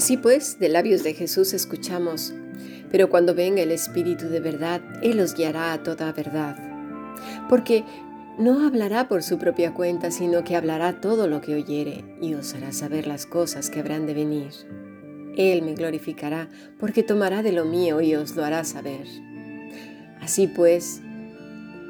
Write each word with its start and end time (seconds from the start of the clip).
Así 0.00 0.16
pues, 0.16 0.58
de 0.58 0.70
labios 0.70 1.02
de 1.02 1.12
Jesús 1.12 1.52
escuchamos, 1.52 2.32
pero 2.90 3.10
cuando 3.10 3.34
venga 3.34 3.60
el 3.60 3.70
Espíritu 3.70 4.30
de 4.30 4.40
verdad, 4.40 4.80
Él 5.02 5.20
os 5.20 5.34
guiará 5.34 5.74
a 5.74 5.82
toda 5.82 6.10
verdad. 6.10 6.56
Porque 7.50 7.84
no 8.38 8.66
hablará 8.66 9.08
por 9.08 9.22
su 9.22 9.36
propia 9.36 9.74
cuenta, 9.74 10.10
sino 10.10 10.42
que 10.42 10.56
hablará 10.56 11.02
todo 11.02 11.26
lo 11.26 11.42
que 11.42 11.54
oyere 11.54 12.02
y 12.22 12.32
os 12.32 12.54
hará 12.54 12.72
saber 12.72 13.06
las 13.06 13.26
cosas 13.26 13.68
que 13.68 13.80
habrán 13.80 14.06
de 14.06 14.14
venir. 14.14 14.52
Él 15.36 15.60
me 15.60 15.74
glorificará, 15.74 16.48
porque 16.78 17.02
tomará 17.02 17.42
de 17.42 17.52
lo 17.52 17.66
mío 17.66 18.00
y 18.00 18.14
os 18.14 18.34
lo 18.36 18.42
hará 18.42 18.64
saber. 18.64 19.04
Así 20.22 20.46
pues, 20.46 21.02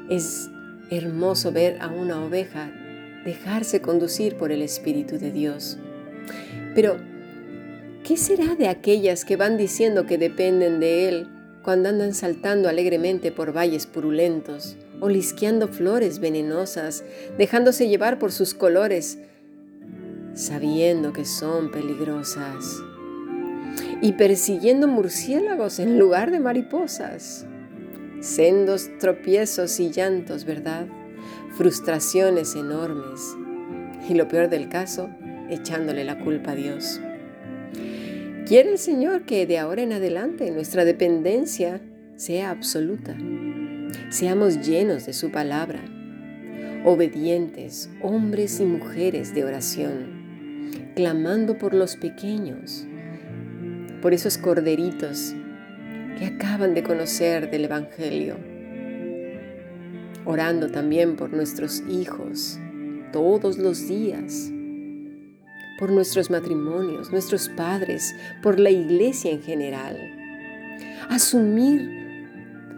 es 0.09 0.49
hermoso 0.89 1.53
ver 1.53 1.77
a 1.79 1.87
una 1.87 2.21
oveja 2.25 2.73
dejarse 3.23 3.79
conducir 3.79 4.35
por 4.35 4.51
el 4.51 4.61
Espíritu 4.61 5.17
de 5.17 5.31
Dios. 5.31 5.77
Pero, 6.75 7.09
¿qué 8.11 8.17
será 8.17 8.55
de 8.55 8.67
aquellas 8.67 9.23
que 9.23 9.37
van 9.37 9.55
diciendo 9.55 10.05
que 10.05 10.17
dependen 10.17 10.81
de 10.81 11.07
Él 11.07 11.29
cuando 11.63 11.87
andan 11.87 12.13
saltando 12.13 12.67
alegremente 12.67 13.31
por 13.31 13.55
valles 13.55 13.85
purulentos, 13.85 14.75
o 14.99 15.07
lisqueando 15.07 15.69
flores 15.69 16.19
venenosas, 16.19 17.05
dejándose 17.37 17.87
llevar 17.87 18.19
por 18.19 18.33
sus 18.33 18.53
colores, 18.53 19.17
sabiendo 20.33 21.13
que 21.13 21.23
son 21.23 21.71
peligrosas? 21.71 22.81
y 24.01 24.11
persiguiendo 24.13 24.89
murciélagos 24.89 25.79
en 25.79 25.97
lugar 25.97 26.31
de 26.31 26.41
mariposas. 26.41 27.45
Sendos 28.19 28.89
tropiezos 28.99 29.79
y 29.79 29.89
llantos, 29.89 30.43
¿verdad? 30.43 30.85
Frustraciones 31.55 32.55
enormes. 32.55 33.21
Y 34.09 34.15
lo 34.15 34.27
peor 34.27 34.49
del 34.49 34.67
caso, 34.67 35.09
echándole 35.49 36.03
la 36.03 36.19
culpa 36.19 36.51
a 36.51 36.55
Dios. 36.55 36.99
Quiere 38.45 38.71
el 38.71 38.79
Señor 38.79 39.23
que 39.23 39.45
de 39.45 39.59
ahora 39.59 39.83
en 39.83 39.93
adelante 39.93 40.51
nuestra 40.51 40.83
dependencia 40.83 41.79
sea 42.15 42.49
absoluta. 42.49 43.15
Seamos 44.09 44.67
llenos 44.67 45.05
de 45.05 45.13
su 45.13 45.31
palabra, 45.31 45.79
obedientes, 46.83 47.89
hombres 48.01 48.59
y 48.59 48.65
mujeres 48.65 49.33
de 49.33 49.45
oración, 49.45 50.91
clamando 50.95 51.57
por 51.57 51.73
los 51.73 51.95
pequeños, 51.95 52.85
por 54.01 54.13
esos 54.13 54.37
corderitos 54.37 55.33
que 56.17 56.25
acaban 56.25 56.73
de 56.73 56.83
conocer 56.83 57.49
del 57.51 57.65
Evangelio, 57.65 58.37
orando 60.25 60.69
también 60.69 61.15
por 61.15 61.31
nuestros 61.31 61.83
hijos 61.87 62.59
todos 63.13 63.57
los 63.57 63.87
días, 63.87 64.51
por 65.81 65.91
nuestros 65.91 66.29
matrimonios, 66.29 67.11
nuestros 67.11 67.49
padres, 67.49 68.15
por 68.43 68.59
la 68.59 68.69
iglesia 68.69 69.31
en 69.31 69.41
general. 69.41 69.97
Asumir, 71.09 71.89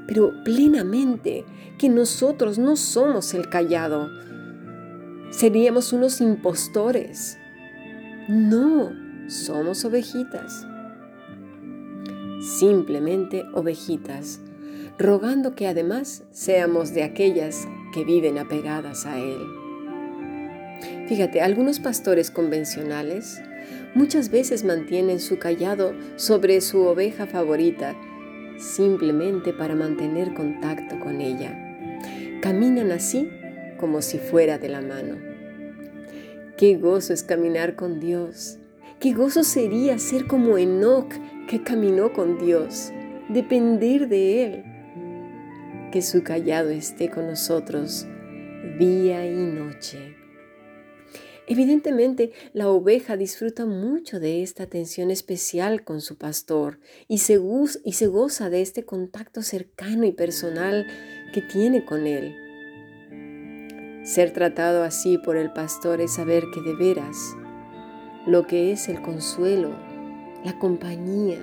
pero 0.07 0.31
plenamente, 0.45 1.45
que 1.77 1.89
nosotros 1.89 2.57
no 2.57 2.77
somos 2.77 3.33
el 3.33 3.49
callado. 3.49 4.09
Seríamos 5.31 5.91
unos 5.91 6.21
impostores. 6.21 7.37
No, 8.29 8.93
somos 9.27 9.83
ovejitas 9.83 10.65
simplemente 12.43 13.45
ovejitas, 13.53 14.41
rogando 14.99 15.55
que 15.55 15.67
además 15.67 16.23
seamos 16.31 16.93
de 16.93 17.03
aquellas 17.03 17.67
que 17.93 18.03
viven 18.03 18.37
apegadas 18.37 19.05
a 19.05 19.17
Él. 19.17 19.62
Fíjate, 21.07 21.41
algunos 21.41 21.79
pastores 21.79 22.31
convencionales 22.31 23.41
muchas 23.93 24.29
veces 24.29 24.63
mantienen 24.63 25.19
su 25.19 25.37
callado 25.37 25.93
sobre 26.15 26.61
su 26.61 26.81
oveja 26.81 27.27
favorita 27.27 27.95
simplemente 28.57 29.53
para 29.53 29.75
mantener 29.75 30.33
contacto 30.33 30.99
con 30.99 31.21
ella. 31.21 31.57
Caminan 32.41 32.91
así 32.91 33.29
como 33.77 34.01
si 34.01 34.17
fuera 34.17 34.57
de 34.57 34.69
la 34.69 34.81
mano. 34.81 35.17
Qué 36.57 36.77
gozo 36.77 37.13
es 37.13 37.23
caminar 37.23 37.75
con 37.75 37.99
Dios. 37.99 38.59
Qué 38.99 39.13
gozo 39.13 39.43
sería 39.43 39.99
ser 39.99 40.27
como 40.27 40.57
Enoch 40.57 41.11
que 41.47 41.61
caminó 41.61 42.13
con 42.13 42.37
Dios, 42.37 42.91
depender 43.27 44.07
de 44.07 44.45
Él. 44.45 44.63
Que 45.91 46.01
su 46.01 46.23
callado 46.23 46.69
esté 46.69 47.09
con 47.09 47.27
nosotros 47.27 48.07
día 48.79 49.25
y 49.25 49.35
noche. 49.35 50.22
Evidentemente, 51.47 52.31
la 52.53 52.69
oveja 52.69 53.17
disfruta 53.17 53.65
mucho 53.65 54.19
de 54.19 54.43
esta 54.43 54.63
atención 54.63 55.11
especial 55.11 55.83
con 55.83 55.99
su 56.01 56.17
pastor 56.17 56.79
y 57.07 57.17
se, 57.17 57.37
goza 57.37 58.49
de 58.49 58.61
este 58.61 58.85
contacto 58.85 59.41
cercano 59.41 60.05
y 60.05 60.11
personal 60.11 60.87
que 61.33 61.41
tiene 61.41 61.83
con 61.85 62.07
él. 62.07 62.35
Ser 64.05 64.31
tratado 64.31 64.83
así 64.83 65.17
por 65.17 65.37
el 65.37 65.51
pastor 65.51 66.01
es 66.01 66.13
saber 66.13 66.45
que 66.53 66.61
de 66.61 66.75
veras 66.75 67.17
lo 68.25 68.47
que 68.47 68.71
es 68.71 68.87
el 68.87 69.01
consuelo 69.01 69.93
la 70.43 70.59
compañía, 70.59 71.39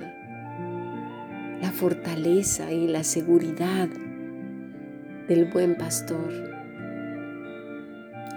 la 1.59 1.71
fortaleza 1.71 2.71
y 2.71 2.87
la 2.87 3.03
seguridad 3.03 3.89
del 5.27 5.45
buen 5.45 5.75
pastor. 5.75 6.50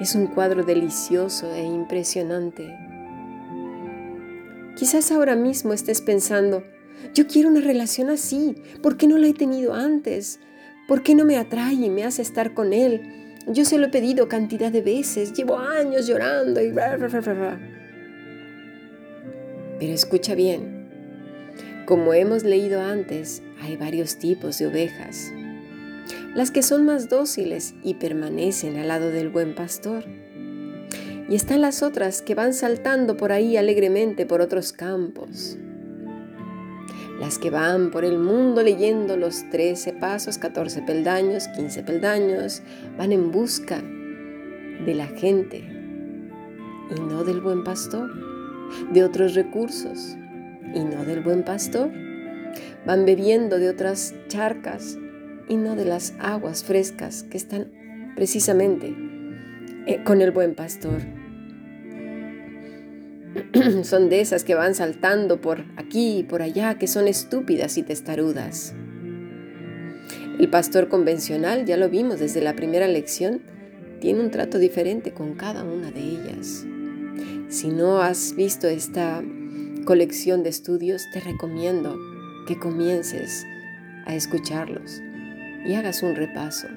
Es 0.00 0.14
un 0.14 0.26
cuadro 0.26 0.64
delicioso 0.64 1.52
e 1.54 1.62
impresionante. 1.62 2.76
Quizás 4.76 5.12
ahora 5.12 5.36
mismo 5.36 5.72
estés 5.72 6.00
pensando, 6.00 6.64
yo 7.14 7.26
quiero 7.26 7.48
una 7.48 7.60
relación 7.60 8.10
así, 8.10 8.56
¿por 8.82 8.96
qué 8.96 9.06
no 9.06 9.18
la 9.18 9.28
he 9.28 9.34
tenido 9.34 9.74
antes? 9.74 10.40
¿Por 10.88 11.02
qué 11.02 11.14
no 11.14 11.24
me 11.24 11.38
atrae 11.38 11.74
y 11.74 11.90
me 11.90 12.04
hace 12.04 12.22
estar 12.22 12.54
con 12.54 12.72
él? 12.72 13.34
Yo 13.46 13.64
se 13.64 13.78
lo 13.78 13.86
he 13.86 13.90
pedido 13.90 14.28
cantidad 14.28 14.72
de 14.72 14.82
veces, 14.82 15.32
llevo 15.32 15.58
años 15.58 16.06
llorando 16.06 16.60
y 16.60 16.72
pero 19.78 19.92
escucha 19.92 20.34
bien, 20.34 20.88
como 21.84 22.14
hemos 22.14 22.44
leído 22.44 22.80
antes, 22.80 23.42
hay 23.60 23.76
varios 23.76 24.16
tipos 24.18 24.58
de 24.58 24.68
ovejas. 24.68 25.32
Las 26.34 26.50
que 26.50 26.64
son 26.64 26.84
más 26.84 27.08
dóciles 27.08 27.76
y 27.84 27.94
permanecen 27.94 28.76
al 28.76 28.88
lado 28.88 29.10
del 29.10 29.28
buen 29.28 29.54
pastor. 29.54 30.04
Y 31.28 31.36
están 31.36 31.60
las 31.60 31.84
otras 31.84 32.22
que 32.22 32.34
van 32.34 32.54
saltando 32.54 33.16
por 33.16 33.30
ahí 33.30 33.56
alegremente 33.56 34.26
por 34.26 34.40
otros 34.40 34.72
campos. 34.72 35.56
Las 37.20 37.38
que 37.38 37.50
van 37.50 37.92
por 37.92 38.04
el 38.04 38.18
mundo 38.18 38.64
leyendo 38.64 39.16
los 39.16 39.48
13 39.50 39.92
pasos, 39.92 40.38
14 40.38 40.82
peldaños, 40.82 41.46
15 41.54 41.84
peldaños, 41.84 42.62
van 42.98 43.12
en 43.12 43.30
busca 43.30 43.80
de 43.80 44.94
la 44.94 45.06
gente 45.06 45.58
y 46.90 47.00
no 47.00 47.22
del 47.22 47.40
buen 47.40 47.62
pastor 47.62 48.10
de 48.92 49.04
otros 49.04 49.34
recursos 49.34 50.16
y 50.74 50.80
no 50.80 51.04
del 51.04 51.20
buen 51.20 51.44
pastor. 51.44 51.92
Van 52.84 53.04
bebiendo 53.04 53.60
de 53.60 53.68
otras 53.68 54.14
charcas 54.26 54.98
y 55.48 55.56
no 55.56 55.76
de 55.76 55.84
las 55.84 56.14
aguas 56.18 56.64
frescas 56.64 57.22
que 57.24 57.36
están 57.36 57.70
precisamente 58.16 58.94
eh, 59.86 60.02
con 60.04 60.20
el 60.22 60.30
buen 60.30 60.54
pastor. 60.54 61.00
son 63.82 64.08
de 64.08 64.20
esas 64.20 64.44
que 64.44 64.54
van 64.54 64.74
saltando 64.74 65.40
por 65.40 65.64
aquí 65.76 66.18
y 66.18 66.22
por 66.22 66.42
allá, 66.42 66.78
que 66.78 66.86
son 66.86 67.08
estúpidas 67.08 67.76
y 67.78 67.82
testarudas. 67.82 68.74
El 70.38 70.48
pastor 70.50 70.88
convencional, 70.88 71.64
ya 71.64 71.76
lo 71.76 71.88
vimos 71.88 72.18
desde 72.18 72.40
la 72.40 72.54
primera 72.54 72.88
lección, 72.88 73.42
tiene 74.00 74.20
un 74.20 74.30
trato 74.30 74.58
diferente 74.58 75.12
con 75.12 75.34
cada 75.34 75.64
una 75.64 75.90
de 75.90 76.00
ellas. 76.00 76.64
Si 77.48 77.68
no 77.68 78.02
has 78.02 78.34
visto 78.34 78.66
esta 78.68 79.22
colección 79.84 80.42
de 80.42 80.50
estudios, 80.50 81.04
te 81.12 81.20
recomiendo 81.20 81.96
que 82.46 82.58
comiences 82.58 83.44
a 84.06 84.14
escucharlos 84.14 85.00
y 85.64 85.74
hagas 85.74 86.02
un 86.02 86.14
repaso. 86.14 86.68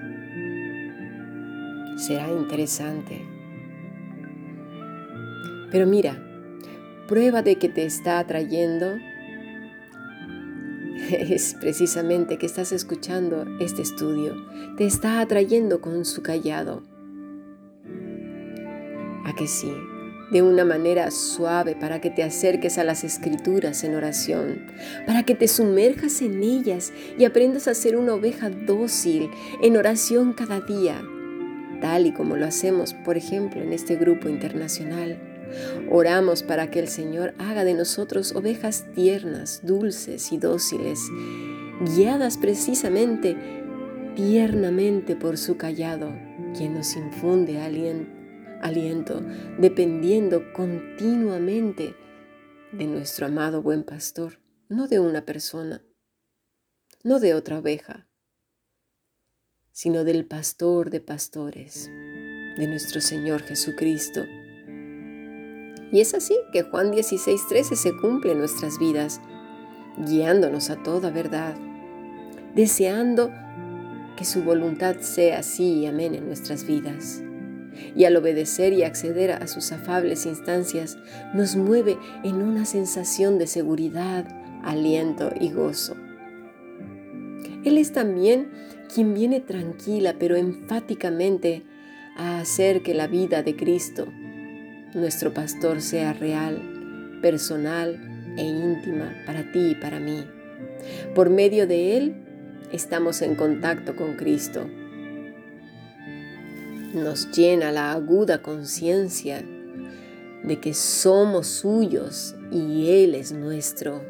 Será 1.97 2.31
interesante. 2.31 3.21
Pero 5.71 5.85
mira, 5.85 6.17
prueba 7.07 7.41
de 7.41 7.57
que 7.57 7.69
te 7.69 7.85
está 7.85 8.19
atrayendo 8.19 8.95
es 11.11 11.55
precisamente 11.59 12.37
que 12.37 12.45
estás 12.45 12.71
escuchando 12.71 13.45
este 13.59 13.81
estudio. 13.81 14.35
Te 14.77 14.85
está 14.85 15.21
atrayendo 15.21 15.81
con 15.81 16.05
su 16.05 16.21
callado. 16.21 16.83
¿A 19.25 19.33
que 19.35 19.47
sí? 19.47 19.71
De 20.31 20.41
una 20.41 20.65
manera 20.65 21.11
suave 21.11 21.75
para 21.75 22.01
que 22.01 22.09
te 22.09 22.23
acerques 22.23 22.77
a 22.77 22.83
las 22.83 23.03
escrituras 23.03 23.83
en 23.83 23.95
oración, 23.95 24.65
para 25.05 25.23
que 25.23 25.35
te 25.35 25.47
sumerjas 25.47 26.21
en 26.21 26.43
ellas 26.43 26.91
y 27.17 27.25
aprendas 27.25 27.67
a 27.67 27.73
ser 27.73 27.95
una 27.95 28.13
oveja 28.13 28.49
dócil 28.49 29.29
en 29.61 29.77
oración 29.77 30.33
cada 30.33 30.59
día, 30.59 31.01
tal 31.81 32.07
y 32.07 32.11
como 32.11 32.35
lo 32.35 32.45
hacemos, 32.45 32.93
por 32.93 33.17
ejemplo, 33.17 33.61
en 33.61 33.73
este 33.73 33.95
grupo 33.95 34.29
internacional. 34.29 35.17
Oramos 35.89 36.43
para 36.43 36.69
que 36.69 36.79
el 36.79 36.89
Señor 36.89 37.33
haga 37.37 37.63
de 37.63 37.73
nosotros 37.73 38.35
ovejas 38.35 38.85
tiernas, 38.93 39.61
dulces 39.63 40.33
y 40.33 40.37
dóciles, 40.37 40.99
guiadas 41.95 42.37
precisamente 42.37 43.37
tiernamente 44.15 45.15
por 45.15 45.37
su 45.37 45.57
callado, 45.57 46.11
quien 46.57 46.73
nos 46.73 46.95
infunde 46.95 47.61
aliento, 48.61 49.21
dependiendo 49.59 50.53
continuamente 50.53 51.95
de 52.71 52.85
nuestro 52.85 53.27
amado 53.27 53.61
buen 53.61 53.83
pastor, 53.83 54.39
no 54.69 54.87
de 54.87 54.99
una 54.99 55.25
persona, 55.25 55.83
no 57.03 57.19
de 57.19 57.33
otra 57.33 57.59
oveja, 57.59 58.09
sino 59.71 60.03
del 60.03 60.25
pastor 60.25 60.89
de 60.89 60.99
pastores, 60.99 61.87
de 62.57 62.67
nuestro 62.67 62.99
Señor 62.99 63.43
Jesucristo. 63.43 64.25
Y 65.91 66.01
es 66.01 66.13
así 66.13 66.35
que 66.51 66.63
Juan 66.63 66.91
16:13 66.91 67.75
se 67.75 67.95
cumple 67.95 68.33
en 68.33 68.39
nuestras 68.39 68.77
vidas, 68.79 69.21
guiándonos 69.97 70.69
a 70.69 70.81
toda 70.83 71.11
verdad, 71.11 71.55
deseando 72.55 73.31
que 74.17 74.25
su 74.25 74.43
voluntad 74.43 74.97
sea 74.99 75.39
así 75.39 75.81
y 75.81 75.85
amén 75.85 76.15
en 76.15 76.25
nuestras 76.25 76.65
vidas. 76.65 77.21
Y 77.97 78.05
al 78.05 78.15
obedecer 78.15 78.71
y 78.71 78.83
acceder 78.83 79.31
a 79.31 79.47
sus 79.47 79.71
afables 79.71 80.25
instancias, 80.25 80.97
nos 81.33 81.55
mueve 81.55 81.97
en 82.23 82.35
una 82.35 82.65
sensación 82.65 83.39
de 83.39 83.47
seguridad, 83.47 84.25
aliento 84.63 85.31
y 85.39 85.51
gozo. 85.51 85.95
Él 87.65 87.77
es 87.77 87.91
también 87.91 88.49
quien 88.93 89.13
viene 89.13 89.41
tranquila 89.41 90.15
pero 90.17 90.35
enfáticamente 90.35 91.63
a 92.15 92.39
hacer 92.39 92.81
que 92.83 92.93
la 92.93 93.07
vida 93.07 93.43
de 93.43 93.55
Cristo, 93.55 94.07
nuestro 94.93 95.33
pastor, 95.33 95.81
sea 95.81 96.13
real, 96.13 97.19
personal 97.21 98.35
e 98.37 98.43
íntima 98.43 99.13
para 99.25 99.51
ti 99.51 99.71
y 99.71 99.75
para 99.75 99.99
mí. 99.99 100.23
Por 101.13 101.29
medio 101.29 101.67
de 101.67 101.97
Él 101.97 102.15
estamos 102.71 103.21
en 103.21 103.35
contacto 103.35 103.95
con 103.95 104.15
Cristo. 104.15 104.67
Nos 106.93 107.31
llena 107.31 107.71
la 107.71 107.91
aguda 107.91 108.41
conciencia 108.41 109.43
de 110.43 110.59
que 110.59 110.73
somos 110.73 111.47
suyos 111.47 112.35
y 112.51 112.89
Él 112.89 113.15
es 113.15 113.31
nuestro. 113.31 114.01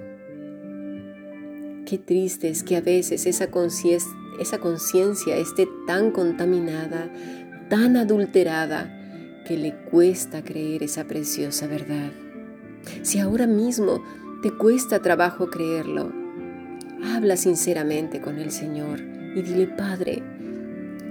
Qué 1.85 1.97
triste 1.97 2.50
es 2.50 2.63
que 2.63 2.75
a 2.75 2.81
veces 2.81 3.25
esa 3.25 3.50
conciencia 3.50 5.38
esté 5.38 5.68
tan 5.88 6.12
contaminada, 6.12 7.09
tan 7.69 7.97
adulterada, 7.97 8.94
que 9.45 9.57
le 9.57 9.74
cuesta 9.89 10.44
creer 10.44 10.83
esa 10.83 11.06
preciosa 11.06 11.68
verdad. 11.68 12.12
Si 13.01 13.19
ahora 13.19 13.47
mismo 13.47 14.03
te 14.44 14.51
cuesta 14.51 15.01
trabajo 15.01 15.50
creerlo, 15.50 16.12
Habla 17.03 17.38
sinceramente 17.38 18.21
con 18.21 18.39
el 18.39 18.51
Señor 18.51 19.00
y 19.35 19.41
dile, 19.41 19.68
Padre, 19.68 20.24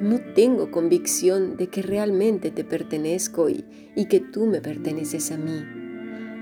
no 0.00 0.20
tengo 0.34 0.70
convicción 0.70 1.56
de 1.56 1.69
que 1.69 1.82
realmente 1.82 2.50
te 2.50 2.64
pertenezco 2.64 3.48
y, 3.48 3.64
que 4.08 4.20
tú 4.20 4.46
me 4.46 4.60
perteneces 4.60 5.32
a 5.32 5.37
mí. 5.37 5.64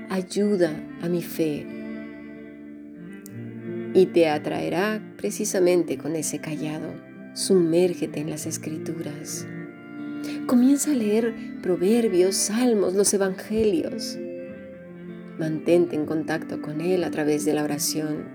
Ayuda 0.09 0.71
a 1.01 1.09
mi 1.09 1.23
fe 1.23 1.65
y 3.93 4.07
te 4.07 4.27
atraerá 4.27 5.01
precisamente 5.17 5.97
con 5.97 6.15
ese 6.15 6.39
callado. 6.39 6.93
Sumérgete 7.33 8.19
en 8.19 8.29
las 8.29 8.45
escrituras. 8.45 9.47
Comienza 10.47 10.91
a 10.91 10.95
leer 10.95 11.33
proverbios, 11.61 12.35
salmos, 12.35 12.93
los 12.93 13.13
evangelios. 13.13 14.17
Mantente 15.39 15.95
en 15.95 16.05
contacto 16.05 16.61
con 16.61 16.81
Él 16.81 17.03
a 17.03 17.11
través 17.11 17.45
de 17.45 17.53
la 17.53 17.63
oración. 17.63 18.34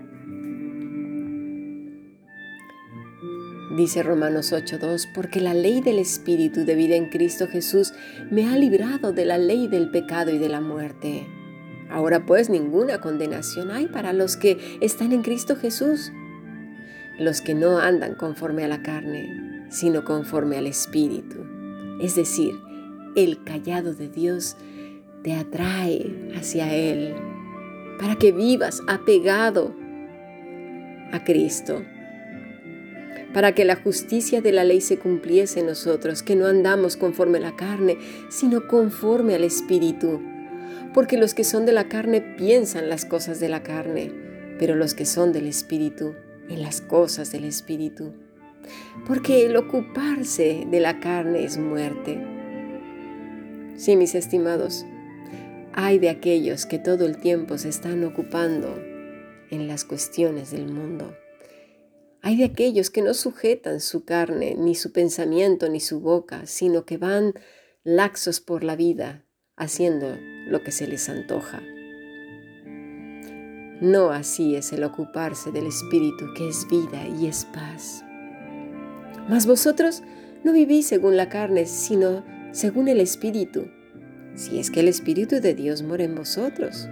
Dice 3.75 4.03
Romanos 4.03 4.51
8:2, 4.51 5.07
porque 5.13 5.39
la 5.39 5.53
ley 5.53 5.79
del 5.79 5.97
Espíritu 5.97 6.65
de 6.65 6.75
vida 6.75 6.95
en 6.97 7.09
Cristo 7.09 7.47
Jesús 7.47 7.93
me 8.29 8.49
ha 8.49 8.57
librado 8.57 9.13
de 9.13 9.23
la 9.23 9.37
ley 9.37 9.69
del 9.69 9.89
pecado 9.91 10.29
y 10.29 10.37
de 10.37 10.49
la 10.49 10.59
muerte. 10.59 11.25
Ahora 11.89 12.25
pues 12.25 12.49
ninguna 12.49 12.99
condenación 12.99 13.71
hay 13.71 13.87
para 13.87 14.11
los 14.11 14.35
que 14.35 14.57
están 14.81 15.13
en 15.13 15.21
Cristo 15.21 15.55
Jesús, 15.55 16.11
los 17.17 17.39
que 17.39 17.53
no 17.53 17.79
andan 17.79 18.15
conforme 18.15 18.65
a 18.65 18.67
la 18.67 18.81
carne, 18.81 19.67
sino 19.69 20.03
conforme 20.03 20.57
al 20.57 20.67
Espíritu. 20.67 21.37
Es 22.01 22.15
decir, 22.15 22.59
el 23.15 23.41
callado 23.45 23.93
de 23.93 24.09
Dios 24.09 24.57
te 25.23 25.33
atrae 25.33 26.33
hacia 26.35 26.73
Él 26.73 27.15
para 28.01 28.17
que 28.17 28.33
vivas 28.33 28.81
apegado 28.89 29.73
a 31.13 31.23
Cristo 31.23 31.81
para 33.33 33.53
que 33.53 33.65
la 33.65 33.75
justicia 33.75 34.41
de 34.41 34.51
la 34.51 34.63
ley 34.63 34.81
se 34.81 34.97
cumpliese 34.97 35.61
en 35.61 35.67
nosotros, 35.67 36.23
que 36.23 36.35
no 36.35 36.47
andamos 36.47 36.97
conforme 36.97 37.37
a 37.37 37.41
la 37.41 37.55
carne, 37.55 37.97
sino 38.29 38.67
conforme 38.67 39.35
al 39.35 39.43
Espíritu. 39.43 40.21
Porque 40.93 41.17
los 41.17 41.33
que 41.33 41.43
son 41.43 41.65
de 41.65 41.71
la 41.71 41.87
carne 41.87 42.21
piensan 42.21 42.89
las 42.89 43.05
cosas 43.05 43.39
de 43.39 43.49
la 43.49 43.63
carne, 43.63 44.11
pero 44.59 44.75
los 44.75 44.93
que 44.93 45.05
son 45.05 45.31
del 45.31 45.47
Espíritu, 45.47 46.13
en 46.49 46.61
las 46.61 46.81
cosas 46.81 47.31
del 47.31 47.45
Espíritu. 47.45 48.13
Porque 49.07 49.45
el 49.45 49.55
ocuparse 49.55 50.67
de 50.69 50.79
la 50.79 50.99
carne 50.99 51.45
es 51.45 51.57
muerte. 51.57 52.21
Sí, 53.77 53.95
mis 53.95 54.13
estimados, 54.13 54.85
hay 55.73 55.97
de 55.97 56.09
aquellos 56.09 56.65
que 56.65 56.77
todo 56.77 57.05
el 57.05 57.17
tiempo 57.17 57.57
se 57.57 57.69
están 57.69 58.03
ocupando 58.03 58.77
en 59.49 59.67
las 59.67 59.85
cuestiones 59.85 60.51
del 60.51 60.67
mundo 60.67 61.15
hay 62.21 62.37
de 62.37 62.45
aquellos 62.45 62.89
que 62.89 63.01
no 63.01 63.13
sujetan 63.13 63.79
su 63.79 64.05
carne, 64.05 64.55
ni 64.57 64.75
su 64.75 64.91
pensamiento, 64.91 65.69
ni 65.69 65.79
su 65.79 65.99
boca, 65.99 66.45
sino 66.45 66.85
que 66.85 66.97
van 66.97 67.33
laxos 67.83 68.39
por 68.39 68.63
la 68.63 68.75
vida, 68.75 69.25
haciendo 69.55 70.17
lo 70.47 70.63
que 70.63 70.71
se 70.71 70.87
les 70.87 71.09
antoja. 71.09 71.61
No 73.81 74.11
así 74.11 74.55
es 74.55 74.71
el 74.73 74.83
ocuparse 74.83 75.51
del 75.51 75.65
Espíritu, 75.65 76.25
que 76.37 76.47
es 76.47 76.67
vida 76.69 77.07
y 77.07 77.25
es 77.25 77.45
paz. 77.45 78.03
Mas 79.27 79.47
vosotros 79.47 80.03
no 80.43 80.53
vivís 80.53 80.85
según 80.85 81.17
la 81.17 81.29
carne, 81.29 81.65
sino 81.65 82.23
según 82.51 82.87
el 82.87 83.01
Espíritu, 83.01 83.71
si 84.35 84.59
es 84.59 84.69
que 84.69 84.81
el 84.81 84.87
Espíritu 84.87 85.39
de 85.41 85.55
Dios 85.55 85.81
mora 85.81 86.03
en 86.03 86.13
vosotros. 86.13 86.87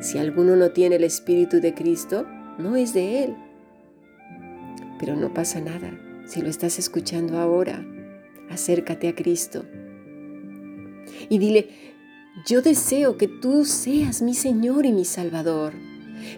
Si 0.00 0.18
alguno 0.18 0.54
no 0.54 0.70
tiene 0.70 0.96
el 0.96 1.04
Espíritu 1.04 1.60
de 1.60 1.74
Cristo, 1.74 2.24
no 2.58 2.76
es 2.76 2.94
de 2.94 3.24
él. 3.24 3.36
Pero 4.98 5.16
no 5.16 5.32
pasa 5.32 5.60
nada. 5.60 5.98
Si 6.26 6.42
lo 6.42 6.48
estás 6.48 6.78
escuchando 6.78 7.38
ahora, 7.38 7.84
acércate 8.50 9.08
a 9.08 9.14
Cristo 9.14 9.64
y 11.28 11.38
dile, 11.38 11.68
yo 12.46 12.62
deseo 12.62 13.16
que 13.16 13.28
tú 13.28 13.64
seas 13.64 14.22
mi 14.22 14.34
Señor 14.34 14.86
y 14.86 14.92
mi 14.92 15.04
Salvador. 15.04 15.74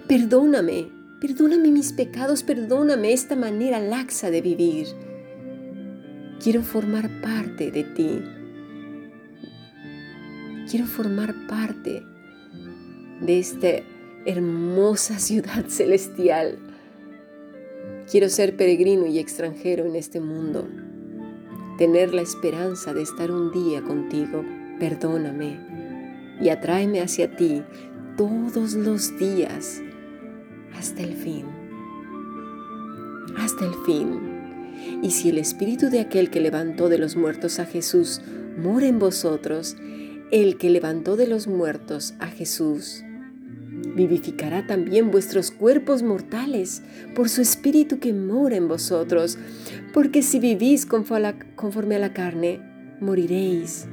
Perdóname, 0.08 0.88
perdóname 1.20 1.70
mis 1.70 1.92
pecados, 1.92 2.42
perdóname 2.42 3.12
esta 3.12 3.36
manera 3.36 3.80
laxa 3.80 4.30
de 4.30 4.40
vivir. 4.40 4.86
Quiero 6.42 6.62
formar 6.62 7.20
parte 7.20 7.70
de 7.70 7.84
ti. 7.84 8.22
Quiero 10.70 10.86
formar 10.86 11.34
parte 11.46 12.02
de 13.20 13.38
esta 13.38 13.68
hermosa 14.24 15.18
ciudad 15.18 15.66
celestial 15.68 16.58
Quiero 18.10 18.28
ser 18.28 18.56
peregrino 18.56 19.06
y 19.06 19.20
extranjero 19.20 19.86
en 19.86 19.94
este 19.94 20.18
mundo, 20.18 20.66
tener 21.78 22.12
la 22.12 22.22
esperanza 22.22 22.92
de 22.92 23.02
estar 23.02 23.30
un 23.30 23.52
día 23.52 23.82
contigo. 23.82 24.44
Perdóname 24.80 25.60
y 26.40 26.48
atráeme 26.48 27.02
hacia 27.02 27.36
ti 27.36 27.62
todos 28.16 28.74
los 28.74 29.16
días 29.16 29.80
hasta 30.76 31.02
el 31.02 31.14
fin. 31.14 31.46
Hasta 33.36 33.66
el 33.66 33.74
fin. 33.86 34.18
Y 35.02 35.12
si 35.12 35.28
el 35.28 35.38
espíritu 35.38 35.88
de 35.88 36.00
aquel 36.00 36.30
que 36.30 36.40
levantó 36.40 36.88
de 36.88 36.98
los 36.98 37.14
muertos 37.14 37.60
a 37.60 37.64
Jesús 37.64 38.22
mora 38.58 38.88
en 38.88 38.98
vosotros, 38.98 39.76
el 40.32 40.58
que 40.58 40.68
levantó 40.68 41.14
de 41.14 41.28
los 41.28 41.46
muertos 41.46 42.14
a 42.18 42.26
Jesús 42.26 43.04
vivificará 44.00 44.66
también 44.66 45.10
vuestros 45.10 45.50
cuerpos 45.50 46.02
mortales 46.02 46.82
por 47.14 47.28
su 47.28 47.42
espíritu 47.42 47.98
que 47.98 48.14
mora 48.14 48.56
en 48.56 48.66
vosotros, 48.66 49.36
porque 49.92 50.22
si 50.22 50.38
vivís 50.38 50.86
conforme 50.86 51.96
a 51.96 51.98
la 51.98 52.12
carne, 52.14 52.62
moriréis. 53.00 53.86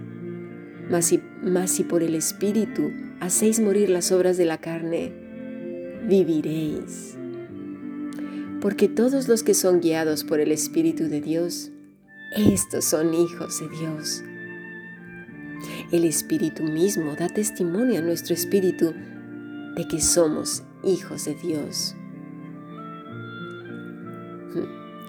Mas 0.89 1.07
si, 1.07 1.19
mas 1.43 1.71
si 1.71 1.83
por 1.83 2.03
el 2.03 2.15
espíritu 2.15 2.91
hacéis 3.19 3.59
morir 3.59 3.89
las 3.89 4.13
obras 4.13 4.37
de 4.37 4.45
la 4.45 4.59
carne, 4.59 5.11
viviréis. 6.07 7.17
Porque 8.61 8.87
todos 8.87 9.27
los 9.27 9.43
que 9.43 9.53
son 9.53 9.81
guiados 9.81 10.23
por 10.23 10.39
el 10.39 10.53
Espíritu 10.53 11.09
de 11.09 11.21
Dios, 11.21 11.69
estos 12.35 12.85
son 12.85 13.13
hijos 13.13 13.59
de 13.59 13.69
Dios. 13.77 14.23
El 15.91 16.05
Espíritu 16.05 16.63
mismo 16.63 17.15
da 17.15 17.27
testimonio 17.27 17.99
a 17.99 18.01
nuestro 18.01 18.33
espíritu 18.33 18.93
de 19.77 19.88
que 19.88 20.01
somos 20.01 20.63
hijos 20.84 21.25
de 21.25 21.36
Dios. 21.36 21.96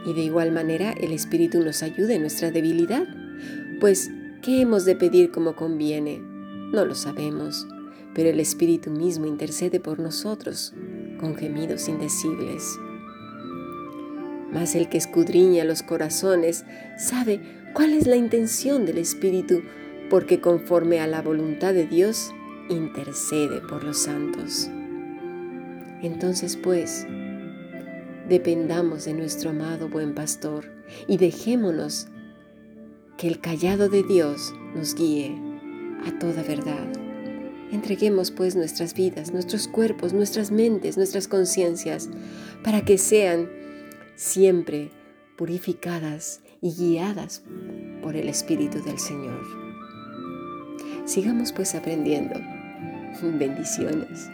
Y 0.05 0.13
de 0.13 0.21
igual 0.21 0.53
manera 0.53 0.93
el 0.93 1.13
Espíritu 1.13 1.61
nos 1.61 1.83
ayuda 1.83 2.15
en 2.15 2.21
nuestra 2.21 2.51
debilidad, 2.51 3.07
pues 3.81 4.11
¿qué 4.43 4.61
hemos 4.61 4.85
de 4.85 4.95
pedir 4.95 5.31
como 5.31 5.57
conviene? 5.57 6.21
No 6.21 6.85
lo 6.85 6.95
sabemos, 6.95 7.67
pero 8.15 8.29
el 8.29 8.41
Espíritu 8.41 8.91
mismo 8.91 9.27
intercede 9.27 9.81
por 9.81 9.99
nosotros 9.99 10.75
con 11.19 11.35
gemidos 11.35 11.89
indecibles. 11.89 12.79
Mas 14.53 14.75
el 14.75 14.89
que 14.89 14.99
escudriña 14.99 15.65
los 15.65 15.83
corazones 15.83 16.65
sabe 16.99 17.41
cuál 17.75 17.93
es 17.93 18.07
la 18.07 18.17
intención 18.17 18.85
del 18.87 18.99
Espíritu, 18.99 19.63
porque 20.11 20.41
conforme 20.41 21.01
a 21.01 21.07
la 21.07 21.23
voluntad 21.23 21.75
de 21.75 21.87
Dios, 21.87 22.33
intercede 22.69 23.61
por 23.61 23.85
los 23.85 23.99
santos. 23.99 24.69
Entonces 26.03 26.57
pues, 26.57 27.07
dependamos 28.29 29.05
de 29.05 29.15
nuestro 29.15 29.51
amado 29.51 29.89
buen 29.89 30.15
pastor 30.15 30.67
y 31.07 31.17
dejémonos 31.17 32.09
que 33.17 33.29
el 33.29 33.41
callado 33.41 33.89
de 33.89 34.03
Dios 34.03 34.55
nos 34.75 34.95
guíe 34.95 35.37
a 36.07 36.19
toda 36.19 36.43
verdad. 36.43 36.87
Entreguemos 37.71 38.31
pues 38.31 38.57
nuestras 38.57 38.95
vidas, 38.95 39.33
nuestros 39.33 39.69
cuerpos, 39.69 40.13
nuestras 40.13 40.51
mentes, 40.51 40.97
nuestras 40.97 41.29
conciencias, 41.29 42.09
para 42.63 42.83
que 42.85 42.97
sean 42.97 43.51
siempre 44.15 44.91
purificadas 45.37 46.41
y 46.63 46.73
guiadas 46.73 47.43
por 48.03 48.17
el 48.17 48.29
Espíritu 48.29 48.83
del 48.83 48.99
Señor. 48.99 49.45
Sigamos 51.05 51.53
pues 51.53 51.75
aprendiendo. 51.75 52.58
Bendiciones. 53.23 54.31